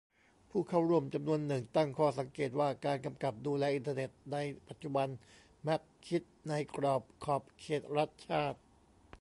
[0.49, 5.07] ผู้เข้าร่วมจำนวนหนึ่งตั้งข้อสังเกตว่า การกำกับดูแลอินเทอร์เน็ตในปัจจุบัน
[5.67, 8.59] มักคิดในกรอบขอบเขตรัฐชาติ